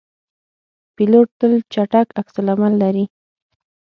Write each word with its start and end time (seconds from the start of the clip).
پیلوټ 0.95 1.27
تل 1.39 1.53
چټک 1.73 2.07
عکس 2.19 2.35
العمل 2.41 2.73
لري. 2.83 3.05